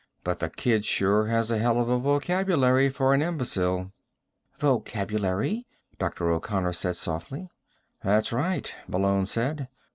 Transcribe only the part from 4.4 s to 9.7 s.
"Vocabulary?" Dr. O'Connor said softly. "That's right," Malone said.